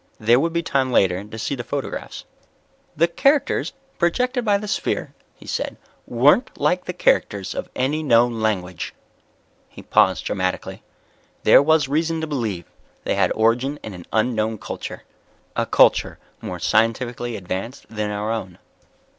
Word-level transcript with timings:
There 0.19 0.39
would 0.39 0.51
be 0.51 0.63
time 0.63 0.91
later 0.91 1.23
to 1.23 1.37
see 1.37 1.53
the 1.53 1.63
photographs. 1.63 2.25
"The 2.97 3.07
characters 3.07 3.73
projected 3.99 4.43
by 4.43 4.57
the 4.57 4.67
sphere," 4.67 5.13
he 5.35 5.45
said, 5.45 5.77
"weren't 6.07 6.59
like 6.59 6.85
the 6.85 6.91
characters 6.93 7.53
of 7.53 7.69
any 7.75 8.01
known 8.01 8.41
language." 8.41 8.95
He 9.69 9.83
paused 9.83 10.25
dramatically. 10.25 10.81
"There 11.43 11.61
was 11.61 11.87
reason 11.87 12.19
to 12.21 12.25
believe 12.25 12.65
they 13.03 13.13
had 13.13 13.31
origin 13.35 13.77
in 13.83 13.93
an 13.93 14.07
unknown 14.11 14.57
culture. 14.57 15.03
A 15.55 15.67
culture 15.67 16.17
more 16.41 16.57
scientifically 16.57 17.35
advanced 17.35 17.85
than 17.87 18.09
our 18.09 18.31
own." 18.31 18.57